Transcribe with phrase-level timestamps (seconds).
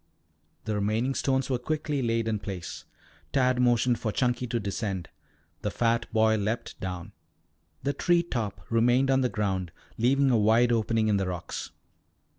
[0.65, 2.85] The remaining stones were quickly laid in place.
[3.31, 5.09] Tad motioned for Chunky to descend.
[5.61, 7.11] The fat boy leaped down.
[7.83, 11.69] The tree top remained on the ground leaving a wide opening in the rocks.